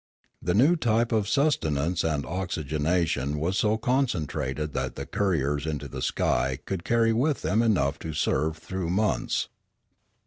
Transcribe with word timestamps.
The 0.41 0.55
new 0.55 0.75
type 0.75 1.11
of 1.11 1.29
sustenance 1.29 2.03
and 2.03 2.25
oxygenation 2.25 3.37
was 3.37 3.59
so 3.59 3.77
concentrated 3.77 4.73
that 4.73 4.95
the 4.95 5.05
couriers 5.05 5.67
into 5.67 5.87
the 5.87 6.01
sky 6.01 6.57
could 6.65 6.83
carry 6.83 7.13
with 7.13 7.43
them 7.43 7.61
enough 7.61 7.99
to 7.99 8.13
serve 8.13 8.57
through 8.57 8.89
months. 8.89 9.49